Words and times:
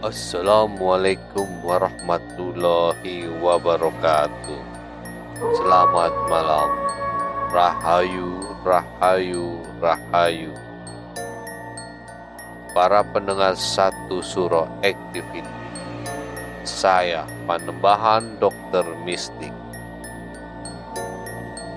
Assalamualaikum 0.00 1.60
warahmatullahi 1.60 3.28
wabarakatuh. 3.36 4.62
Selamat 5.60 6.16
malam. 6.24 6.72
Rahayu, 7.52 8.40
rahayu, 8.64 9.60
rahayu. 9.76 10.56
Para 12.72 13.04
pendengar 13.12 13.52
satu 13.60 14.24
surah 14.24 14.72
activity. 14.80 15.44
Saya 16.64 17.28
Panembahan 17.44 18.40
Dokter 18.40 18.88
Mistik. 19.04 19.52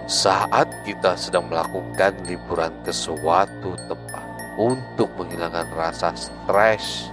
Saat 0.07 0.71
kita 0.87 1.19
sedang 1.19 1.51
melakukan 1.51 2.15
liburan 2.23 2.71
ke 2.87 2.95
suatu 2.95 3.75
tempat 3.91 4.23
untuk 4.55 5.11
menghilangkan 5.19 5.67
rasa 5.75 6.15
stres 6.15 7.11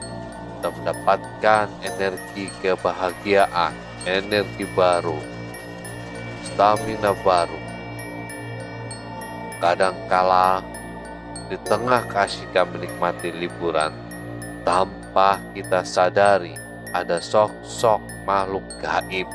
dan 0.61 0.73
mendapatkan 0.81 1.67
energi 1.83 2.53
kebahagiaan, 2.61 3.73
energi 4.05 4.65
baru, 4.77 5.19
stamina 6.45 7.13
baru. 7.21 7.61
Kadangkala 9.61 10.65
di 11.53 11.57
tengah 11.69 12.05
kasihkan 12.09 12.69
menikmati 12.73 13.33
liburan, 13.33 13.93
tanpa 14.65 15.41
kita 15.53 15.85
sadari 15.85 16.57
ada 16.93 17.21
sosok 17.21 18.01
makhluk 18.25 18.65
gaib 18.81 19.29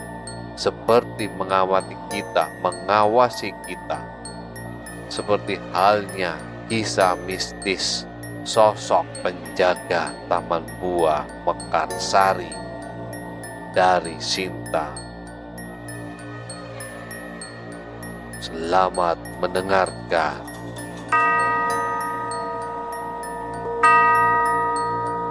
seperti 0.55 1.27
mengawasi 1.35 1.93
kita, 2.09 2.47
mengawasi 2.63 3.51
kita. 3.67 3.99
Seperti 5.11 5.59
halnya 5.75 6.39
kisah 6.71 7.13
mistis 7.29 8.09
sosok 8.45 9.09
penjaga 9.25 10.13
taman 10.29 10.61
buah 10.77 11.25
Mekarsari 11.49 12.53
dari 13.73 14.21
Sinta. 14.21 14.93
Selamat 18.37 19.17
mendengarkan. 19.41 20.45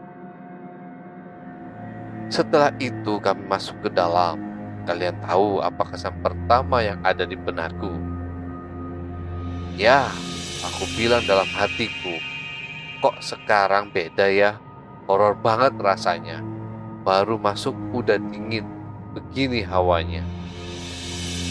Setelah 2.32 2.72
itu 2.80 3.20
kami 3.20 3.44
masuk 3.44 3.76
ke 3.84 3.90
dalam. 3.92 4.40
Kalian 4.82 5.14
tahu 5.22 5.62
apa 5.62 5.94
kesan 5.94 6.16
pertama 6.26 6.82
yang 6.82 6.98
ada 7.06 7.22
di 7.28 7.38
benakku? 7.38 7.92
Ya, 9.78 10.10
aku 10.66 10.90
bilang 10.98 11.22
dalam 11.30 11.46
hatiku, 11.54 12.18
kok 12.98 13.22
sekarang 13.22 13.94
beda 13.94 14.26
ya? 14.32 14.58
Horor 15.06 15.38
banget 15.38 15.78
rasanya. 15.78 16.42
Baru 17.06 17.38
masuk 17.38 17.78
udah 17.94 18.18
dingin, 18.18 18.66
begini 19.14 19.62
hawanya. 19.62 20.26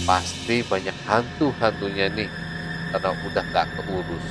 Pasti 0.08 0.66
banyak 0.66 0.96
hantu-hantunya 1.06 2.10
nih, 2.10 2.30
karena 2.90 3.10
udah 3.30 3.44
gak 3.54 3.68
keurus. 3.78 4.26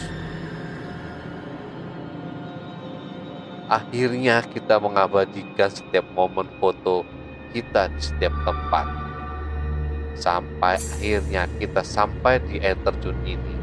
Akhirnya 3.69 4.41
kita 4.49 4.81
mengabadikan 4.81 5.69
setiap 5.69 6.01
momen 6.17 6.49
foto 6.57 7.05
kita 7.53 7.85
di 7.93 8.01
setiap 8.01 8.33
tempat. 8.41 8.89
Sampai 10.17 10.81
akhirnya 10.81 11.45
kita 11.61 11.85
sampai 11.85 12.41
di 12.49 12.57
air 12.57 12.73
terjun 12.81 13.13
ini. 13.21 13.55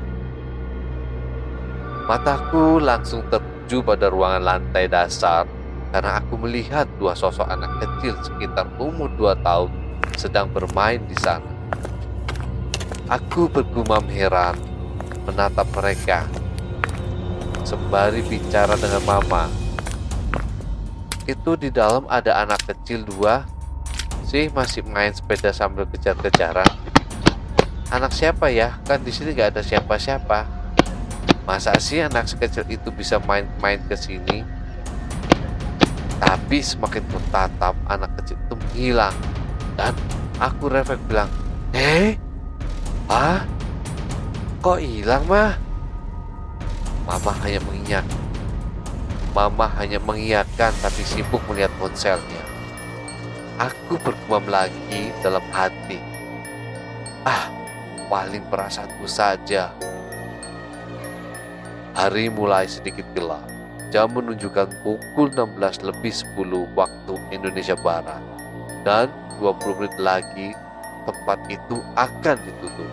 Mataku 2.06 2.78
langsung 2.78 3.26
tertuju 3.26 3.82
pada 3.82 4.06
ruangan 4.06 4.46
lantai 4.46 4.86
dasar 4.86 5.42
karena 5.90 6.22
aku 6.22 6.38
melihat 6.38 6.86
dua 7.02 7.18
sosok 7.18 7.50
anak 7.50 7.82
kecil 7.82 8.14
sekitar 8.22 8.70
umur 8.78 9.10
dua 9.18 9.34
tahun 9.42 9.74
sedang 10.14 10.46
bermain 10.54 11.02
di 11.10 11.18
sana. 11.18 11.50
Aku 13.10 13.50
bergumam 13.50 14.06
heran 14.06 14.54
menatap 15.26 15.66
mereka 15.74 16.30
sembari 17.66 18.22
bicara 18.22 18.78
dengan 18.78 19.02
mama 19.02 19.65
itu 21.26 21.58
di 21.58 21.74
dalam 21.74 22.06
ada 22.06 22.38
anak 22.46 22.62
kecil 22.70 23.02
dua 23.02 23.42
sih 24.26 24.50
masih 24.50 24.82
main 24.86 25.10
sepeda 25.14 25.50
sambil 25.54 25.86
kejar-kejaran. 25.86 26.66
Anak 27.90 28.10
siapa 28.10 28.50
ya? 28.50 28.78
Kan 28.82 29.06
di 29.06 29.14
sini 29.14 29.34
gak 29.34 29.54
ada 29.54 29.62
siapa-siapa. 29.62 30.46
Masa 31.46 31.78
sih 31.78 32.02
anak 32.02 32.26
sekecil 32.26 32.66
itu 32.66 32.90
bisa 32.90 33.22
main-main 33.22 33.78
ke 33.86 33.94
sini? 33.94 34.42
Tapi 36.18 36.58
semakin 36.58 37.06
bertatap 37.06 37.74
anak 37.86 38.10
kecil 38.18 38.34
itu 38.34 38.54
menghilang 38.58 39.14
dan 39.78 39.94
aku 40.42 40.66
refleks 40.66 41.04
bilang, 41.06 41.30
"Eh? 41.70 42.18
Ah? 43.06 43.46
Kok 44.58 44.82
hilang, 44.82 45.22
mah?" 45.30 45.54
Mama 47.06 47.30
hanya 47.46 47.62
mengingat. 47.62 48.25
Mama 49.36 49.68
hanya 49.76 50.00
mengiyakan 50.00 50.72
tapi 50.80 51.04
sibuk 51.04 51.44
melihat 51.44 51.68
ponselnya. 51.76 52.40
Aku 53.60 54.00
bergumam 54.00 54.48
lagi 54.48 55.12
dalam 55.20 55.44
hati. 55.52 56.00
Ah, 57.20 57.52
paling 58.08 58.40
perasaanku 58.48 59.04
saja. 59.04 59.76
Hari 61.92 62.32
mulai 62.32 62.64
sedikit 62.64 63.04
gelap. 63.12 63.44
Jam 63.92 64.08
menunjukkan 64.16 64.72
pukul 64.80 65.28
16 65.28 65.84
lebih 65.84 66.16
10 66.16 66.72
waktu 66.72 67.14
Indonesia 67.28 67.76
Barat. 67.76 68.24
Dan 68.88 69.12
20 69.36 69.76
menit 69.76 69.96
lagi 70.00 70.56
tempat 71.04 71.44
itu 71.52 71.84
akan 71.92 72.36
ditutup. 72.40 72.88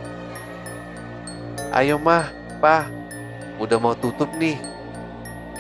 Ayo 1.72 1.95
mah, 1.95 2.28
pah, 2.60 2.92
udah 3.63 3.80
mau 3.80 3.95
tutup 3.95 4.28
nih. 4.36 4.72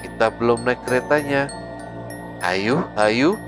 Kita 0.03 0.27
belum 0.29 0.67
naik 0.67 0.83
keretanya. 0.83 1.47
Ayo, 2.43 2.85
ayo. 2.99 3.39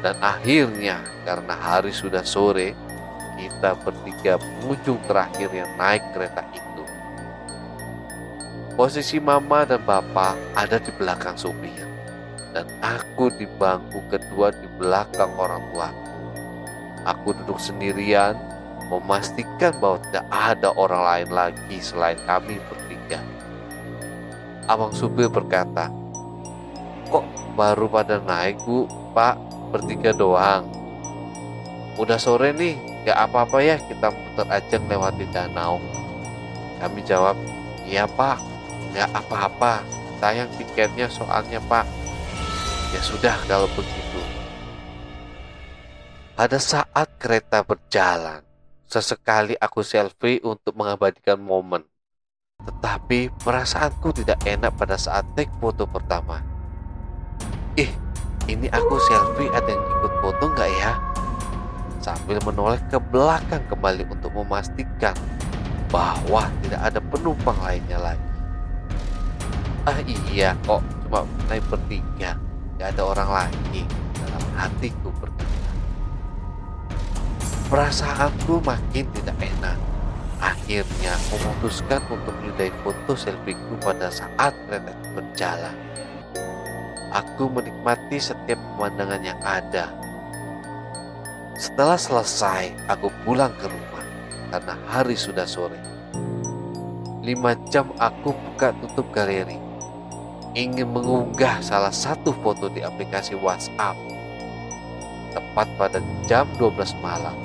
Dan 0.00 0.16
akhirnya 0.22 1.04
karena 1.26 1.52
hari 1.58 1.92
sudah 1.92 2.24
sore, 2.24 2.72
kita 3.36 3.76
bertiga 3.84 4.40
pengunjung 4.40 4.96
terakhir 5.04 5.50
yang 5.52 5.68
naik 5.76 6.00
kereta 6.16 6.40
itu. 6.54 6.84
Posisi 8.78 9.20
mama 9.20 9.68
dan 9.68 9.84
bapak 9.84 10.38
ada 10.56 10.80
di 10.80 10.88
belakang 10.96 11.36
supir 11.36 11.90
dan 12.50 12.66
aku 12.82 13.30
di 13.38 13.46
bangku 13.46 14.02
kedua 14.10 14.50
di 14.54 14.66
belakang 14.78 15.30
orang 15.38 15.62
tua. 15.70 15.88
Aku 17.06 17.32
duduk 17.32 17.56
sendirian 17.56 18.36
memastikan 18.90 19.72
bahwa 19.78 20.02
tidak 20.10 20.26
ada 20.28 20.68
orang 20.74 21.02
lain 21.06 21.28
lagi 21.30 21.76
selain 21.80 22.18
kami 22.26 22.58
bertiga. 22.68 23.22
Abang 24.70 24.94
supir 24.94 25.26
berkata, 25.26 25.90
Kok 27.10 27.26
baru 27.58 27.90
pada 27.90 28.22
naik 28.22 28.62
bu, 28.62 28.86
pak, 29.10 29.34
bertiga 29.74 30.14
doang. 30.14 30.70
Udah 31.98 32.22
sore 32.22 32.54
nih, 32.54 32.78
gak 33.02 33.18
apa-apa 33.18 33.58
ya 33.58 33.82
kita 33.82 34.14
muter 34.14 34.46
aja 34.46 34.78
melewati 34.78 35.26
danau. 35.34 35.82
Kami 36.78 37.02
jawab, 37.02 37.34
iya 37.82 38.06
pak, 38.06 38.38
gak 38.94 39.10
apa-apa, 39.10 39.82
sayang 40.22 40.46
tiketnya 40.54 41.10
soalnya 41.10 41.58
pak. 41.66 41.82
Ya 42.94 43.02
sudah 43.02 43.34
kalau 43.50 43.66
begitu. 43.74 44.22
Pada 46.38 46.62
saat 46.62 47.10
kereta 47.18 47.66
berjalan, 47.66 48.46
Sesekali 48.90 49.54
aku 49.54 49.86
selfie 49.86 50.42
untuk 50.42 50.74
mengabadikan 50.74 51.38
momen. 51.38 51.86
Tetapi 52.68 53.32
perasaanku 53.40 54.12
tidak 54.12 54.40
enak 54.44 54.74
pada 54.76 54.96
saat 55.00 55.24
take 55.32 55.52
foto 55.60 55.88
pertama. 55.88 56.44
Ih, 57.78 57.90
ini 58.50 58.66
aku 58.68 58.98
selfie 59.08 59.48
ada 59.52 59.68
yang 59.70 59.80
ikut 59.80 60.12
foto 60.20 60.44
nggak 60.52 60.70
ya? 60.76 60.92
Sambil 62.00 62.40
menoleh 62.44 62.80
ke 62.88 62.96
belakang 62.96 63.60
kembali 63.68 64.08
untuk 64.08 64.32
memastikan 64.32 65.12
bahwa 65.90 66.48
tidak 66.64 66.80
ada 66.80 67.00
penumpang 67.02 67.58
lainnya 67.60 67.98
lagi. 67.98 68.30
Ah 69.84 69.98
iya 70.30 70.54
kok 70.64 70.84
cuma 71.04 71.26
naik 71.50 71.64
bertiga, 71.66 72.38
gak 72.78 72.94
ada 72.94 73.02
orang 73.02 73.30
lagi 73.32 73.82
dalam 74.14 74.44
hatiku 74.54 75.10
berkata. 75.18 75.70
Perasaanku 77.72 78.62
makin 78.62 79.04
tidak 79.14 79.36
enak. 79.40 79.78
Akhirnya 80.40 81.20
memutuskan 81.28 82.00
untuk 82.08 82.32
menyudahi 82.40 82.72
foto 82.80 83.12
selfieku 83.12 83.76
pada 83.84 84.08
saat 84.08 84.56
kereta 84.64 84.96
berjalan. 85.12 85.76
Aku 87.12 87.52
menikmati 87.52 88.16
setiap 88.16 88.56
pemandangan 88.56 89.20
yang 89.20 89.40
ada. 89.44 89.92
Setelah 91.60 92.00
selesai, 92.00 92.72
aku 92.88 93.12
pulang 93.26 93.52
ke 93.60 93.68
rumah 93.68 94.06
karena 94.48 94.74
hari 94.88 95.12
sudah 95.12 95.44
sore. 95.44 95.76
Lima 97.20 97.52
jam 97.68 97.92
aku 98.00 98.32
buka 98.32 98.72
tutup 98.80 99.12
galeri. 99.12 99.60
Ingin 100.56 100.88
mengunggah 100.88 101.60
salah 101.60 101.92
satu 101.92 102.32
foto 102.40 102.72
di 102.72 102.80
aplikasi 102.80 103.36
WhatsApp. 103.36 103.94
Tepat 105.36 105.68
pada 105.76 106.00
jam 106.26 106.48
12 106.56 106.96
malam, 107.04 107.36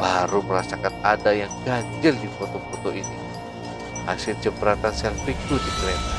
baru 0.00 0.40
merasakan 0.40 0.96
ada 1.04 1.30
yang 1.36 1.52
ganjil 1.62 2.16
di 2.16 2.28
foto-foto 2.40 2.88
ini. 2.90 3.16
Hasil 4.08 4.40
jepratan 4.40 4.90
selfieku 4.96 5.60
di 5.60 5.70
kereta. 5.76 6.16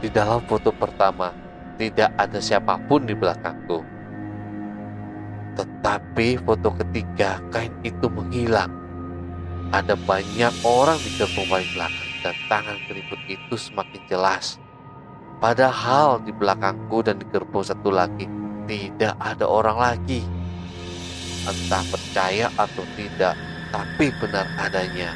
Di 0.00 0.08
dalam 0.08 0.40
foto 0.48 0.72
pertama, 0.72 1.30
tidak 1.76 2.10
ada 2.16 2.40
siapa 2.40 2.80
pun 2.88 3.04
di 3.04 3.12
belakangku. 3.12 3.84
Tetapi 5.54 6.40
foto 6.40 6.72
ketiga, 6.80 7.38
kain 7.52 7.70
itu 7.84 8.08
menghilang. 8.08 8.72
Ada 9.70 9.94
banyak 9.94 10.54
orang 10.64 10.98
di 10.98 11.10
gerbong 11.20 11.46
paling 11.52 11.70
belakang 11.76 12.10
dan 12.24 12.34
tangan 12.48 12.78
keriput 12.88 13.20
itu 13.28 13.54
semakin 13.54 14.02
jelas. 14.08 14.56
Padahal 15.38 16.24
di 16.24 16.32
belakangku 16.32 17.04
dan 17.04 17.20
di 17.20 17.26
gerbong 17.28 17.66
satu 17.66 17.92
lagi 17.92 18.24
tidak 18.64 19.12
ada 19.20 19.44
orang 19.44 19.76
lagi 19.76 20.24
entah 21.44 21.84
percaya 21.92 22.48
atau 22.56 22.84
tidak, 22.96 23.36
tapi 23.68 24.08
benar 24.16 24.48
adanya. 24.56 25.12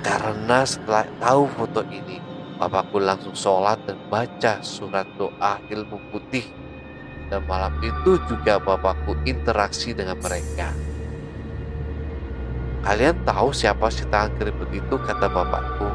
Karena 0.00 0.64
setelah 0.64 1.04
tahu 1.20 1.44
foto 1.52 1.82
ini, 1.92 2.16
bapakku 2.56 2.96
langsung 3.02 3.36
sholat 3.36 3.76
dan 3.84 4.00
baca 4.08 4.64
surat 4.64 5.04
doa 5.20 5.60
ilmu 5.68 5.98
putih. 6.08 6.46
Dan 7.28 7.44
malam 7.44 7.76
itu 7.84 8.16
juga 8.24 8.56
bapakku 8.56 9.12
interaksi 9.28 9.92
dengan 9.92 10.16
mereka. 10.16 10.72
Kalian 12.80 13.20
tahu 13.28 13.52
siapa 13.52 13.92
si 13.92 14.08
tangan 14.08 14.32
keriput 14.40 14.72
itu? 14.72 14.96
Kata 14.96 15.28
bapakku. 15.28 15.90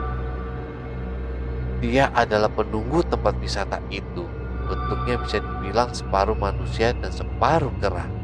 Dia 1.81 2.13
adalah 2.13 2.53
penunggu 2.53 3.01
tempat 3.01 3.33
wisata 3.41 3.81
itu. 3.89 4.29
Bentuknya 4.69 5.17
bisa 5.19 5.41
dibilang 5.41 5.89
separuh 5.89 6.37
manusia 6.37 6.93
dan 6.93 7.09
separuh 7.09 7.73
kerah 7.81 8.22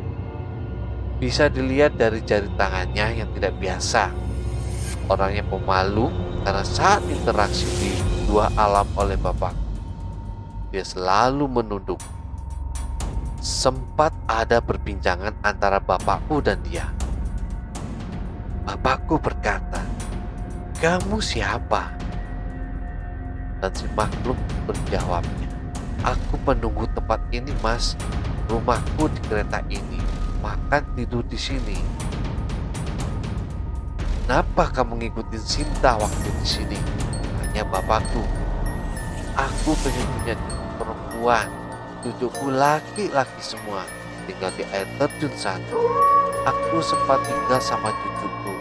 bisa 1.20 1.52
dilihat 1.52 2.00
dari 2.00 2.24
jari 2.24 2.48
tangannya 2.56 3.22
yang 3.22 3.30
tidak 3.36 3.54
biasa. 3.60 4.08
Orangnya 5.12 5.44
pemalu 5.44 6.08
karena 6.48 6.64
saat 6.64 7.04
interaksi 7.12 7.68
di 7.76 7.92
dua 8.24 8.48
alam 8.56 8.88
oleh 8.96 9.20
bapak, 9.20 9.52
dia 10.72 10.86
selalu 10.88 11.50
menunduk. 11.60 12.00
Sempat 13.44 14.16
ada 14.32 14.64
perbincangan 14.64 15.36
antara 15.44 15.84
bapakku 15.84 16.40
dan 16.40 16.64
dia. 16.64 16.88
Bapakku 18.64 19.20
berkata, 19.20 19.84
"Kamu 20.80 21.20
siapa?" 21.20 21.90
Dan 23.60 23.72
si 23.76 23.90
makhluk 23.98 24.38
berjawabnya, 24.70 25.50
"Aku 26.06 26.38
penunggu 26.46 26.86
tempat 26.96 27.20
ini, 27.34 27.52
Mas. 27.66 27.98
Rumahku 28.46 29.10
di 29.10 29.20
kereta 29.26 29.60
ini." 29.74 29.89
Makan 30.70 30.86
tidur 30.94 31.26
di 31.26 31.34
sini. 31.34 31.82
Kenapa 34.22 34.70
kamu 34.70 35.02
ngikutin 35.02 35.42
Sinta 35.42 35.98
waktu 35.98 36.30
di 36.30 36.46
sini? 36.46 36.78
Tanya 37.42 37.66
bapakku. 37.66 38.22
Aku 39.34 39.74
pengen 39.82 40.06
punya 40.14 40.38
perempuan, 40.78 41.50
cucuku 42.06 42.54
laki-laki 42.54 43.42
semua, 43.42 43.82
tinggal 44.30 44.54
di 44.54 44.62
air 44.70 44.86
terjun 45.02 45.34
satu. 45.34 45.82
Aku 46.46 46.78
sempat 46.86 47.18
tinggal 47.26 47.58
sama 47.58 47.90
cucuku, 47.90 48.54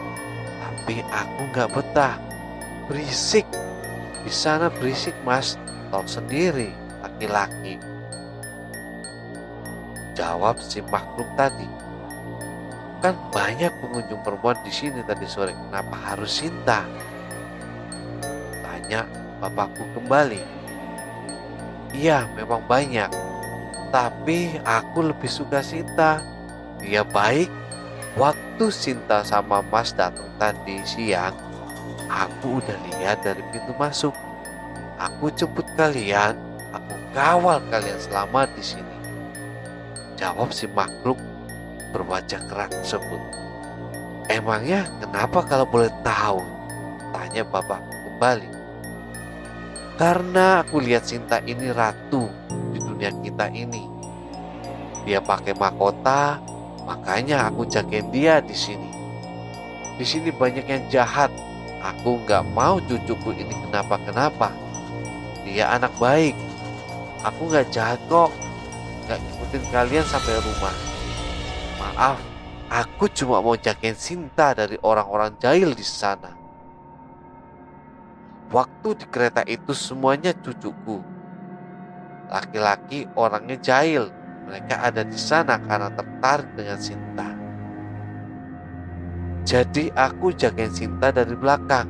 tapi 0.64 1.04
aku 1.12 1.44
nggak 1.52 1.68
betah. 1.76 2.16
Berisik, 2.88 3.44
di 4.24 4.32
sana 4.32 4.72
berisik 4.72 5.12
mas, 5.28 5.60
tahu 5.92 6.08
sendiri, 6.08 6.72
laki-laki 7.04 7.76
Jawab 10.16 10.56
si 10.64 10.80
makhluk 10.88 11.28
tadi. 11.36 11.87
Kan 12.98 13.14
banyak 13.30 13.70
pengunjung 13.78 14.18
perempuan 14.26 14.58
di 14.66 14.74
sini 14.74 15.06
tadi 15.06 15.22
sore. 15.30 15.54
Kenapa 15.54 15.94
harus 16.14 16.42
Sinta? 16.42 16.82
Tanya 18.58 19.06
bapakku 19.38 19.86
kembali. 19.94 20.42
Iya, 21.94 22.26
memang 22.34 22.66
banyak. 22.66 23.06
Tapi 23.94 24.58
aku 24.66 25.14
lebih 25.14 25.30
suka 25.30 25.62
Sinta. 25.62 26.18
Dia 26.82 27.06
baik. 27.06 27.46
Waktu 28.18 28.66
Sinta 28.74 29.22
sama 29.22 29.62
Mas 29.62 29.94
datang 29.94 30.26
tadi 30.42 30.82
siang, 30.82 31.38
aku 32.10 32.58
udah 32.58 32.78
lihat 32.90 33.22
dari 33.22 33.38
pintu 33.54 33.70
masuk. 33.78 34.10
Aku 34.98 35.30
jemput 35.30 35.62
kalian, 35.78 36.34
aku 36.74 36.98
kawal 37.14 37.62
kalian 37.70 37.94
selama 38.02 38.50
di 38.58 38.62
sini. 38.64 38.96
Jawab 40.18 40.50
si 40.50 40.66
makhluk 40.74 41.14
berwajah 41.92 42.40
keras 42.48 42.70
tersebut. 42.72 43.20
Emangnya 44.28 44.84
kenapa 45.00 45.40
kalau 45.44 45.64
boleh 45.64 45.88
tahu? 46.04 46.40
Tanya 47.16 47.42
bapak 47.48 47.80
kembali. 47.80 48.50
Karena 49.98 50.62
aku 50.62 50.78
lihat 50.78 51.08
Sinta 51.08 51.40
ini 51.42 51.72
ratu 51.74 52.28
di 52.70 52.78
dunia 52.78 53.10
kita 53.24 53.50
ini. 53.50 53.88
Dia 55.08 55.24
pakai 55.24 55.56
mahkota, 55.56 56.38
makanya 56.84 57.48
aku 57.48 57.64
jagain 57.64 58.12
dia 58.12 58.44
di 58.44 58.52
sini. 58.52 58.92
Di 59.96 60.04
sini 60.06 60.30
banyak 60.30 60.66
yang 60.68 60.84
jahat. 60.92 61.32
Aku 61.78 62.22
nggak 62.26 62.42
mau 62.52 62.78
cucuku 62.84 63.38
ini 63.38 63.54
kenapa-kenapa. 63.66 64.52
Dia 65.42 65.72
anak 65.74 65.94
baik. 65.96 66.36
Aku 67.24 67.48
nggak 67.48 67.72
jahat 67.72 67.98
kok. 68.06 68.30
Nggak 69.06 69.18
ngikutin 69.18 69.62
kalian 69.72 70.06
sampai 70.06 70.36
rumah. 70.42 70.87
Maaf, 71.78 72.18
aku 72.66 73.06
cuma 73.14 73.38
mau 73.38 73.54
jagain 73.54 73.94
Sinta 73.94 74.50
dari 74.50 74.74
orang-orang 74.82 75.38
jahil 75.38 75.78
di 75.78 75.86
sana. 75.86 76.34
Waktu 78.50 78.98
di 78.98 79.06
kereta 79.06 79.46
itu 79.46 79.70
semuanya 79.70 80.34
cucuku. 80.34 80.98
Laki-laki 82.26 83.06
orangnya 83.14 83.54
jahil. 83.62 84.10
Mereka 84.48 84.74
ada 84.80 85.04
di 85.04 85.14
sana 85.20 85.60
karena 85.62 85.92
tertarik 85.94 86.50
dengan 86.58 86.78
Sinta. 86.82 87.28
Jadi 89.46 89.94
aku 89.94 90.34
jagain 90.34 90.74
Sinta 90.74 91.14
dari 91.14 91.38
belakang. 91.38 91.86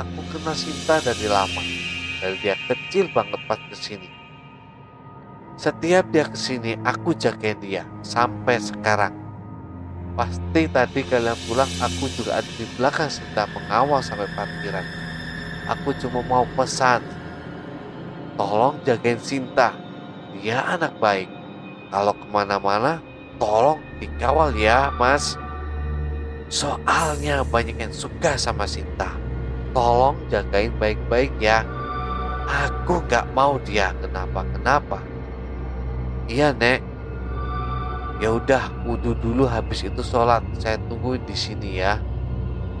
Aku 0.00 0.20
kenal 0.32 0.56
Sinta 0.56 0.96
dari 1.04 1.28
lama. 1.28 1.60
Dari 2.24 2.40
dia 2.40 2.56
kecil 2.70 3.12
banget 3.12 3.42
pas 3.44 3.60
ke 3.60 3.76
sini. 3.76 4.08
Setiap 5.56 6.08
dia 6.12 6.24
ke 6.28 6.38
sini, 6.38 6.76
aku 6.84 7.12
jagain 7.16 7.58
dia 7.60 7.84
sampai 8.00 8.62
sekarang. 8.62 9.25
Pasti 10.16 10.64
tadi 10.72 11.04
kalian 11.04 11.36
pulang, 11.44 11.68
aku 11.76 12.08
juga 12.16 12.40
ada 12.40 12.50
di 12.56 12.64
belakang 12.80 13.12
Sinta 13.12 13.44
mengawal 13.52 14.00
sampai 14.00 14.24
parkiran. 14.32 14.86
Aku 15.68 15.92
cuma 16.00 16.24
mau 16.24 16.48
pesan, 16.56 17.04
tolong 18.40 18.80
jagain 18.88 19.20
Sinta. 19.20 19.76
Dia 20.40 20.64
anak 20.72 20.96
baik. 20.96 21.28
Kalau 21.92 22.16
ke 22.16 22.26
mana-mana, 22.32 23.04
tolong 23.36 23.76
dikawal 24.00 24.56
ya, 24.56 24.88
Mas. 24.96 25.36
Soalnya 26.48 27.44
banyak 27.44 27.76
yang 27.76 27.92
suka 27.92 28.40
sama 28.40 28.64
Sinta. 28.64 29.12
Tolong 29.76 30.16
jagain 30.32 30.72
baik-baik 30.80 31.36
ya. 31.36 31.60
Aku 32.48 33.04
gak 33.04 33.28
mau 33.36 33.60
dia 33.60 33.92
kenapa-kenapa. 34.00 35.02
Iya, 36.24 36.56
Nek. 36.56 36.95
Ya 38.16 38.32
udah, 38.32 38.72
wudhu 38.88 39.12
dulu 39.18 39.44
habis 39.44 39.84
itu 39.84 40.00
sholat. 40.00 40.40
Saya 40.56 40.80
tungguin 40.88 41.22
di 41.28 41.36
sini 41.36 41.80
ya. 41.80 42.00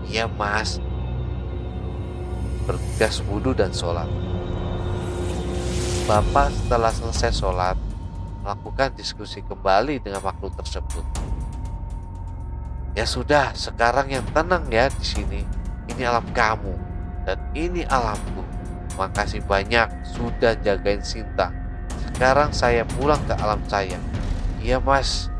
Iya, 0.08 0.30
Mas 0.30 0.80
bergegas 2.66 3.22
wudhu 3.30 3.54
dan 3.54 3.70
sholat. 3.70 4.10
Bapak 6.06 6.50
setelah 6.50 6.90
selesai 6.90 7.30
sholat, 7.34 7.78
melakukan 8.42 8.94
diskusi 8.98 9.42
kembali 9.46 10.02
dengan 10.02 10.22
makhluk 10.22 10.54
tersebut. 10.58 11.02
Ya 12.98 13.06
sudah, 13.06 13.54
sekarang 13.54 14.10
yang 14.10 14.26
tenang 14.34 14.66
ya 14.70 14.90
di 14.90 15.06
sini. 15.06 15.40
Ini 15.86 16.02
alam 16.10 16.26
kamu 16.34 16.74
dan 17.22 17.38
ini 17.54 17.86
alamku. 17.86 18.42
Makasih 18.98 19.44
banyak 19.46 19.86
sudah 20.02 20.58
jagain 20.62 21.02
Sinta. 21.04 21.54
Sekarang 22.10 22.50
saya 22.50 22.82
pulang 22.96 23.20
ke 23.28 23.34
alam 23.38 23.60
saya. 23.68 23.98
Iya 24.66 24.82
mas, 24.82 25.30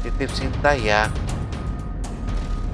titip 0.00 0.32
Sinta 0.32 0.72
ya. 0.72 1.12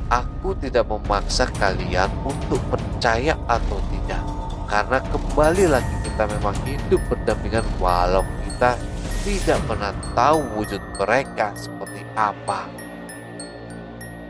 Aku 0.07 0.55
tidak 0.55 0.87
memaksa 0.87 1.51
kalian 1.59 2.07
untuk 2.23 2.63
percaya 2.71 3.35
atau 3.51 3.83
tidak, 3.91 4.23
karena 4.71 5.03
kembali 5.03 5.67
lagi 5.67 5.95
kita 6.07 6.31
memang 6.31 6.55
hidup 6.63 7.03
berdampingan 7.11 7.67
walau 7.83 8.23
kita 8.47 8.79
tidak 9.27 9.59
pernah 9.67 9.91
tahu 10.15 10.47
wujud 10.55 10.79
mereka 10.95 11.51
seperti 11.59 12.07
apa. 12.15 12.71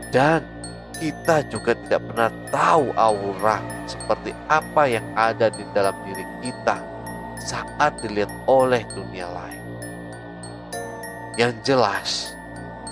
Dan 0.09 0.41
kita 0.97 1.45
juga 1.45 1.77
tidak 1.77 2.01
pernah 2.09 2.33
tahu 2.49 2.89
aura 2.97 3.61
seperti 3.85 4.33
apa 4.49 4.89
yang 4.89 5.05
ada 5.13 5.53
di 5.53 5.61
dalam 5.77 5.93
diri 6.09 6.25
kita 6.41 6.81
saat 7.37 8.01
dilihat 8.01 8.33
oleh 8.49 8.81
dunia 8.97 9.29
lain. 9.29 9.56
Yang 11.37 11.53
jelas, 11.69 12.33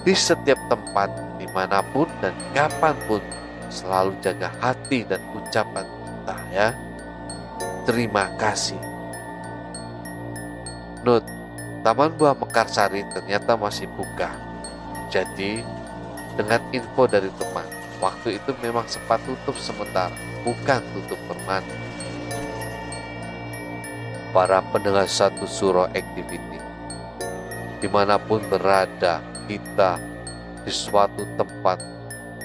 di 0.05 0.13
setiap 0.13 0.61
tempat, 0.69 1.09
di 1.41 1.49
mana 1.49 1.81
pun 1.81 2.05
dan 2.21 2.37
kapan 2.53 2.93
pun, 3.09 3.17
selalu 3.73 4.13
jaga 4.21 4.53
hati 4.61 5.01
dan 5.01 5.17
ucapan 5.33 5.81
kita 5.81 6.37
ya. 6.53 6.69
Terima 7.89 8.29
kasih. 8.37 8.77
Note, 11.01 11.25
Taman 11.81 12.13
Buah 12.21 12.37
Mekarsari 12.37 13.01
ternyata 13.17 13.57
masih 13.57 13.89
buka. 13.97 14.29
Jadi, 15.09 15.65
dengan 16.37 16.61
info 16.69 17.09
dari 17.09 17.33
teman, 17.41 17.65
waktu 17.97 18.37
itu 18.37 18.53
memang 18.61 18.85
sempat 18.85 19.25
tutup 19.25 19.57
sementara, 19.57 20.13
bukan 20.45 20.85
tutup 20.93 21.17
permanen. 21.25 21.81
Para 24.29 24.61
pendengar 24.69 25.09
satu 25.09 25.49
suro 25.49 25.89
activity, 25.97 26.54
di 27.85 27.93
mana 27.93 28.17
pun 28.17 28.41
berada, 28.49 29.21
kita 29.45 30.01
di 30.65 30.73
suatu 30.73 31.21
tempat 31.37 31.77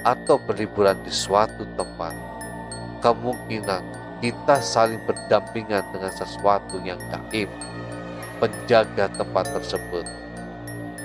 atau 0.05 0.37
berliburan 0.37 1.01
di 1.01 1.09
suatu 1.09 1.65
tempat, 1.81 2.13
kemungkinan 3.01 3.81
kita 4.21 4.61
saling 4.61 5.01
berdampingan 5.09 5.81
dengan 5.97 6.13
sesuatu 6.13 6.77
yang 6.85 7.01
gaib, 7.09 7.49
penjaga 8.37 9.09
tempat 9.17 9.49
tersebut. 9.57 10.05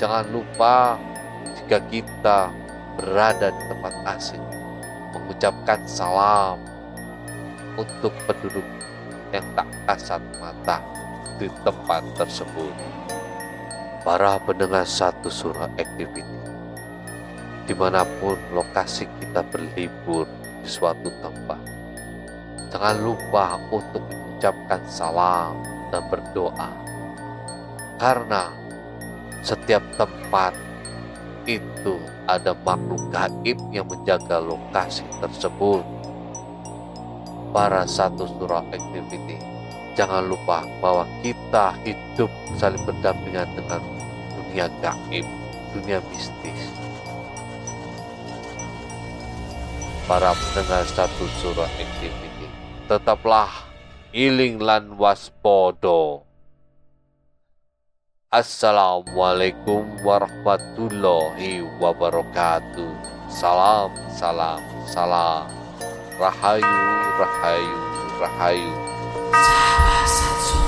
Jangan 0.03 0.27
lupa 0.27 0.99
jika 1.55 1.79
kita 1.87 2.51
berada 2.99 3.55
di 3.55 3.63
tempat 3.71 4.19
asing, 4.19 4.43
mengucapkan 5.15 5.79
salam 5.87 6.59
untuk 7.79 8.11
penduduk 8.27 8.67
yang 9.31 9.47
tak 9.55 9.71
kasat 9.87 10.19
mata 10.43 10.83
di 11.39 11.47
tempat 11.63 12.03
tersebut 12.19 12.75
para 14.05 14.37
pendengar 14.37 14.85
satu 14.85 15.33
surah 15.33 15.65
activity. 15.81 16.21
Di 17.65 17.73
mana 17.73 18.05
pun 18.21 18.37
lokasi 18.53 19.09
kita 19.17 19.41
berlibur 19.49 20.29
di 20.61 20.69
suatu 20.69 21.09
tempat, 21.25 21.57
jangan 22.69 23.01
lupa 23.01 23.57
untuk 23.73 24.05
mengucapkan 24.05 24.85
salam 24.85 25.57
dan 25.89 26.05
berdoa. 26.13 26.69
Karena 27.97 28.53
setiap 29.41 29.81
tempat 29.97 30.53
itu 31.49 31.97
ada 32.29 32.53
makhluk 32.61 33.01
gaib 33.09 33.57
yang 33.73 33.89
menjaga 33.89 34.37
lokasi 34.37 35.01
tersebut. 35.17 35.81
Para 37.49 37.89
satu 37.89 38.29
surah 38.37 38.69
activity 38.69 39.41
jangan 39.97 40.27
lupa 40.29 40.61
bahwa 40.83 41.09
kita 41.25 41.73
hidup 41.87 42.29
saling 42.59 42.83
berdampingan 42.83 43.47
dengan 43.55 43.94
dunia 44.55 44.71
gaib, 44.79 45.27
dunia 45.75 45.99
mistis. 46.07 46.61
Para 50.07 50.31
pendengar 50.31 50.87
satu 50.87 51.27
surah 51.43 51.67
activity, 51.75 52.47
tetaplah 52.87 53.51
iling 54.15 54.63
lan 54.63 54.95
waspodo. 54.95 56.23
Assalamualaikum 58.31 59.83
warahmatullahi 60.07 61.59
wabarakatuh. 61.83 62.95
Salam, 63.27 63.91
salam, 64.07 64.63
salam. 64.87 65.51
Rahayu, 66.15 66.79
rahayu, 67.19 67.79
rahayu. 68.23 68.71
Sahabat 69.35 70.64